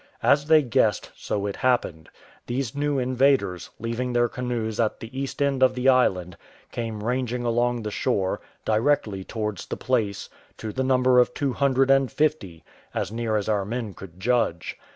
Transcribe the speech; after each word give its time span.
As 0.23 0.45
they 0.47 0.63
guessed, 0.63 1.11
so 1.15 1.45
it 1.45 1.57
happened: 1.57 2.09
these 2.47 2.75
new 2.75 2.97
invaders, 2.97 3.69
leaving 3.77 4.13
their 4.13 4.27
canoes 4.27 4.79
at 4.79 4.99
the 4.99 5.15
east 5.15 5.43
end 5.43 5.61
of 5.61 5.75
the 5.75 5.89
island, 5.89 6.37
came 6.71 7.03
ranging 7.03 7.43
along 7.43 7.83
the 7.83 7.91
shore, 7.91 8.41
directly 8.65 9.23
towards 9.23 9.67
the 9.67 9.77
place, 9.77 10.27
to 10.57 10.73
the 10.73 10.83
number 10.83 11.19
of 11.19 11.35
two 11.35 11.53
hundred 11.53 11.91
and 11.91 12.11
fifty, 12.11 12.63
as 12.95 13.11
near 13.11 13.35
as 13.35 13.47
our 13.47 13.63
men 13.63 13.93
could 13.93 14.19
judge. 14.19 14.75